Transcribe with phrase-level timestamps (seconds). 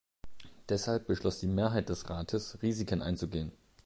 [0.67, 3.51] Deshalb beschloß die Mehrheit des Rates, Riskiken einzugehen.